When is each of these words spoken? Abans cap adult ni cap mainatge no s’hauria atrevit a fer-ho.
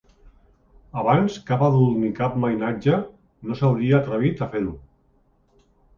Abans 1.01 1.35
cap 1.49 1.65
adult 1.67 1.99
ni 2.05 2.09
cap 2.21 2.39
mainatge 2.45 2.97
no 3.51 3.59
s’hauria 3.61 3.95
atrevit 4.03 4.43
a 4.47 4.49
fer-ho. 4.55 4.75